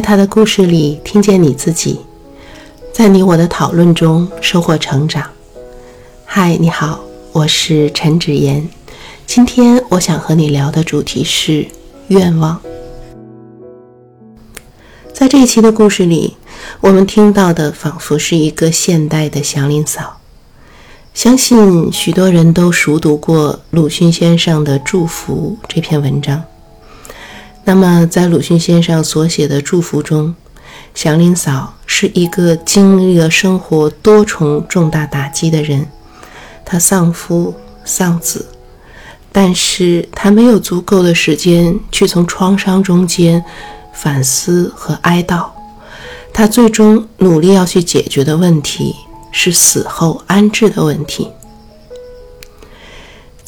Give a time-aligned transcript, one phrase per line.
[0.00, 2.00] 在他的故事里听见你自己，
[2.90, 5.28] 在你我的讨论中收获成长。
[6.24, 7.00] 嗨，你好，
[7.32, 8.66] 我是陈芷言。
[9.26, 11.66] 今天我想和你聊的主题是
[12.08, 12.58] 愿望。
[15.12, 16.34] 在这一期的故事里，
[16.80, 20.18] 我们听到的仿佛是一个现代的祥林嫂。
[21.12, 26.42] 相信许多人都熟读过鲁迅先生的《祝福》这篇文章。
[27.70, 30.34] 那么，在鲁迅先生所写的祝福中，
[30.92, 35.86] 祥林嫂是一个经历了生活多重重大打击的人。
[36.64, 38.48] 她丧夫丧子，
[39.30, 43.44] 但是她没有足够的时间去从创伤中间
[43.92, 45.46] 反思和哀悼。
[46.34, 48.96] 她最终努力要去解决的问题
[49.30, 51.28] 是死后安置的问题。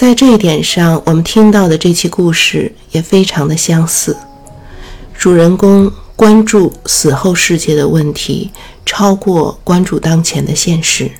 [0.00, 4.16] 在这一点上，我们听到的这期故事也非常的相似。
[5.12, 8.50] 主人公关注死后世界的问题，
[8.86, 11.10] 超过关注当前的现实。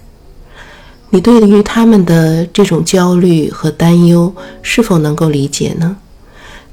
[1.10, 5.98] 你对于他们的这种焦虑和担忧，是否能够理解呢？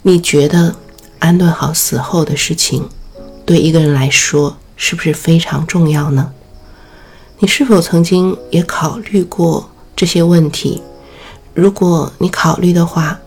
[0.04, 0.78] 你觉得
[1.20, 2.88] 安顿好死后的事情，
[3.46, 6.32] 对一个人来说是不是非常重要呢？
[7.40, 10.82] 你是否曾经也考虑过这些问题？
[11.58, 13.18] 如果你考虑的话，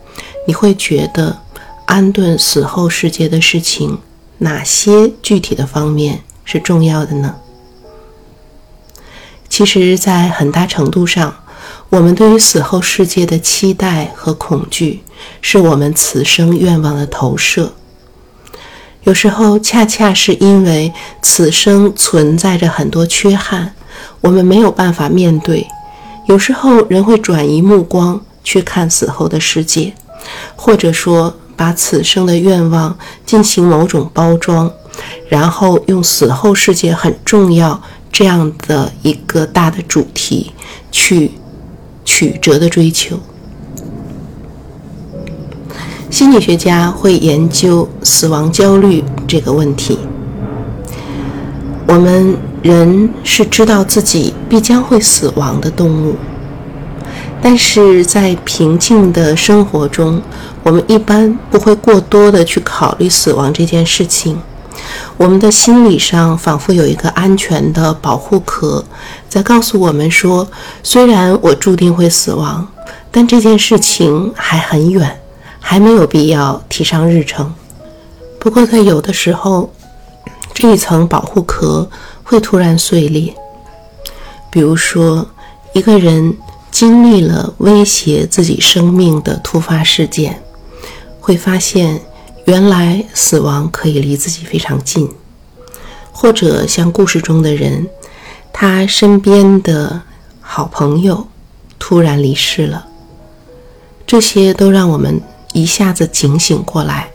[0.47, 1.37] 你会觉得
[1.85, 3.99] 安顿死后世界的事情，
[4.37, 7.35] 哪些具体的方面是重要的呢？
[9.49, 11.43] 其实，在很大程度上，
[11.89, 15.03] 我们对于死后世界的期待和恐惧，
[15.41, 17.73] 是我们此生愿望的投射。
[19.03, 23.75] 有时候，恰恰是因为此生存在着很多缺憾，
[24.21, 25.67] 我们没有办法面对。
[26.31, 29.91] 有时候，人会转移目光去看死后的世界，
[30.55, 34.71] 或者说把此生的愿望进行某种包装，
[35.27, 40.53] 然后用死后世界很重要这样的一个大的主题
[40.89, 41.33] 去
[42.05, 43.19] 曲折的追求。
[46.09, 49.99] 心理学家会研究死亡焦虑这个问题。
[51.87, 52.37] 我们。
[52.61, 56.15] 人是知道自己必将会死亡的动物，
[57.41, 60.21] 但是在平静的生活中，
[60.61, 64.39] 我们一般不会过多的去考虑死亡这件事情。
[65.17, 68.85] 我们的心理上仿佛有一个安全的保护壳，
[69.27, 70.47] 在告诉我们说：
[70.83, 72.67] 虽然我注定会死亡，
[73.09, 75.19] 但这件事情还很远，
[75.59, 77.51] 还没有必要提上日程。
[78.39, 79.73] 不过，在有的时候，
[80.53, 81.89] 这一层保护壳。
[82.23, 83.35] 会突然碎裂。
[84.49, 85.27] 比如说，
[85.73, 86.33] 一个人
[86.71, 90.41] 经历了威胁自己生命的突发事件，
[91.19, 91.99] 会发现
[92.45, 95.07] 原来死亡可以离自己非常近；
[96.13, 97.85] 或者像故事中的人，
[98.53, 100.01] 他身边的
[100.39, 101.27] 好朋友
[101.77, 102.87] 突然离世了，
[104.07, 107.11] 这些都让我们一下子警醒过来，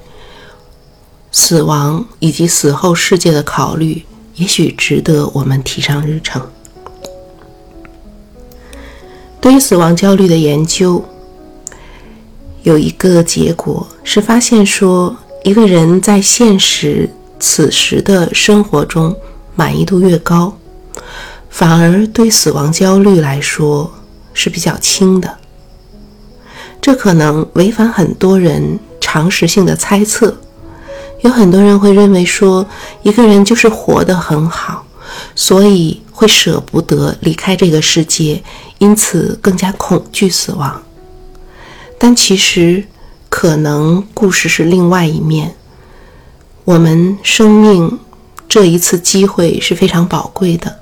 [1.38, 4.02] 死亡以及死后世界的考虑。
[4.36, 6.40] 也许值得我们提上日程。
[9.38, 11.04] 对于死亡焦虑的研究，
[12.62, 15.14] 有一个结果是发现说，
[15.44, 19.14] 一个人在现实此时的生活中
[19.54, 20.56] 满意度越高，
[21.50, 23.92] 反而对死亡焦虑来说
[24.32, 25.36] 是比较轻的。
[26.80, 30.34] 这可能违反很多人常识性的猜测。
[31.26, 32.64] 有很多人会认为说，
[33.02, 34.86] 一个人就是活得很好，
[35.34, 38.40] 所以会舍不得离开这个世界，
[38.78, 40.80] 因此更加恐惧死亡。
[41.98, 42.84] 但其实，
[43.28, 45.54] 可能故事是另外一面。
[46.64, 47.98] 我们生命
[48.48, 50.78] 这一次机会是非常宝贵的，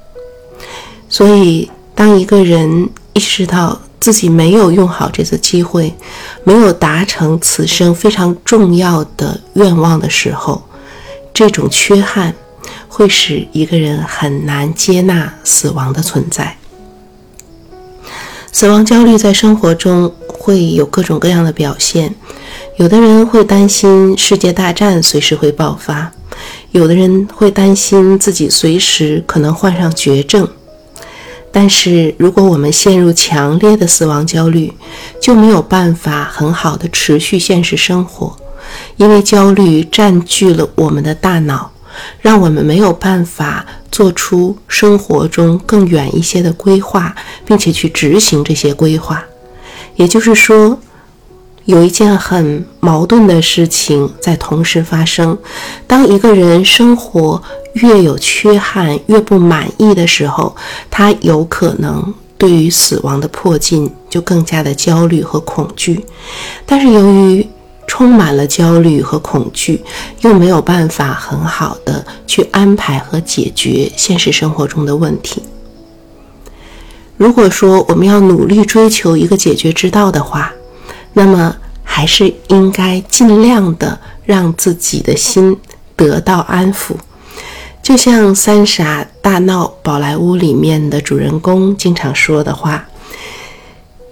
[1.08, 5.94] 所以当一个人意识到，自己没有用好这次机会，
[6.44, 10.62] 没有达成此生非常重要的愿望的时候，
[11.32, 12.34] 这种缺憾
[12.86, 16.54] 会使一个人很难接纳死亡的存在。
[18.52, 22.14] 死亡焦虑在生活中会有各种各样的表现，
[22.76, 26.12] 有的人会担心世界大战随时会爆发，
[26.72, 30.46] 有的人会担心自己随时可能患上绝症。
[31.56, 34.72] 但是，如果我们陷入强烈的死亡焦虑，
[35.22, 38.36] 就没有办法很好的持续现实生活，
[38.96, 41.70] 因为焦虑占据了我们的大脑，
[42.20, 47.14] 让我们没有办法做出生活中更远一些的规划，
[47.46, 49.22] 并且去执行这些规划。
[49.94, 50.76] 也就是说，
[51.66, 55.36] 有一件很矛盾的事情在同时发生。
[55.86, 57.42] 当一个人生活
[57.74, 60.54] 越有缺憾、越不满意的时候，
[60.90, 66.04] 他有可能对于死亡的迫近就更加的焦虑和恐惧。
[66.66, 67.46] 但是由于
[67.86, 69.82] 充满了焦虑和恐惧，
[70.20, 75.42] 又没有办法很好的去安排和解决现实生活中的问题。
[77.16, 80.52] 如果说我们要努力追求一个解决之道的话，
[81.14, 85.58] 那么还是应该尽量的让自己的心
[85.96, 86.94] 得到安抚。
[87.82, 92.86] 就像《三傻大闹宝莱坞》里面的主人公经常说的话：“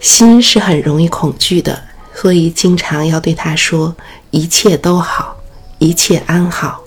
[0.00, 1.82] 心是很容易恐惧的，
[2.14, 3.94] 所以经常要对他说
[4.30, 5.36] 一切都好，
[5.78, 6.80] 一切安好。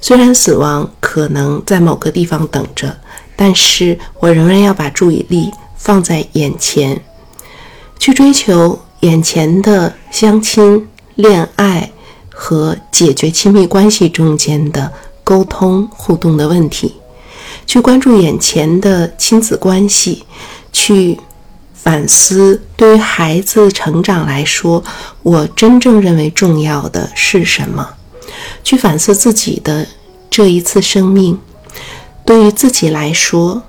[0.00, 2.96] 虽然死亡可能在某个地方等着。”
[3.42, 7.02] 但是我仍然要把注意力放在眼前，
[7.98, 11.90] 去追求眼前的相亲、恋爱
[12.28, 14.92] 和解决亲密关系中间的
[15.24, 16.94] 沟通互动的问题，
[17.66, 20.24] 去关注眼前的亲子关系，
[20.70, 21.18] 去
[21.72, 24.84] 反思对于孩子成长来说，
[25.22, 27.94] 我真正认为重要的是什么，
[28.62, 29.86] 去反思自己的
[30.28, 31.38] 这一次生命。
[32.26, 33.62] 对于自己来说，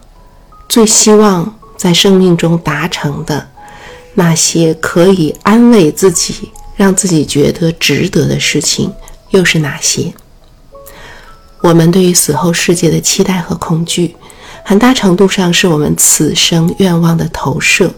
[0.67, 3.49] 最希望在生命中达成的
[4.13, 8.91] 那些可以安慰自己、让自己觉得值得的事情，
[9.29, 10.13] 又是哪些？
[11.61, 14.15] 我们对于死后世界的期待和恐惧，
[14.63, 17.93] 很大程度上是我们此生愿望的投射，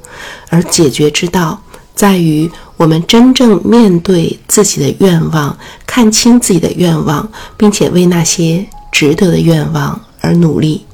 [0.49, 1.61] 而解决之道
[1.95, 9.99] 在于我们真正面对自己的愿望，看清自己的愿望，并且为那些值得的愿望。
[10.25, 10.85] 而努力，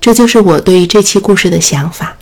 [0.00, 2.16] 这就是我对于这期故事的想法。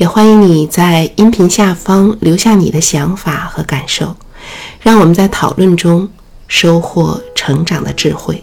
[0.00, 4.16] 也欢迎你在音频下方留下你的想法和感受，
[4.80, 6.08] 让我们在讨论中
[6.48, 8.42] 收获成长的智慧。